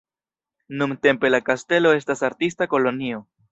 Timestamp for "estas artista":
2.01-2.71